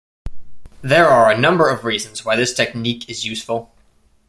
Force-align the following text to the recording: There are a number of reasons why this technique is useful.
There 0.81 1.07
are 1.09 1.29
a 1.29 1.37
number 1.37 1.69
of 1.69 1.85
reasons 1.85 2.25
why 2.25 2.35
this 2.35 2.55
technique 2.55 3.07
is 3.07 3.23
useful. 3.23 3.71